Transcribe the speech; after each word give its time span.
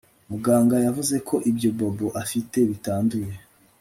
Muganga 0.31 0.75
yavuze 0.85 1.15
ko 1.27 1.35
ibyo 1.49 1.69
Bobo 1.77 2.07
afite 2.21 2.57
bitanduye 2.69 3.33